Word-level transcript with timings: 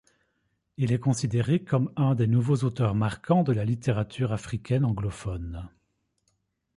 Il 0.77 0.93
est 0.93 0.97
considéré 0.99 1.63
comme 1.63 1.93
un 1.95 2.15
des 2.15 2.25
nouveaux 2.25 2.63
auteurs 2.63 2.95
marquants 2.95 3.43
de 3.43 3.53
la 3.53 3.63
littérature 3.63 4.31
africaine 4.33 4.83
anglophone. 4.83 5.69